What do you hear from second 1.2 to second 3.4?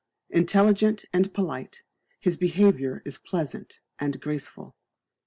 polite, his behaviour is